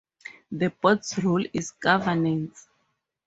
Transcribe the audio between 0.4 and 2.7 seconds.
The Board's role is governance.